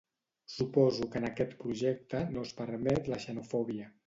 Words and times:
Suposo 0.53 1.07
que 1.15 1.21
en 1.23 1.27
aquest 1.29 1.53
projecte 1.59 2.23
no 2.33 2.47
es 2.49 2.55
permet 2.63 3.13
la 3.15 3.23
xenofòbia 3.29 3.93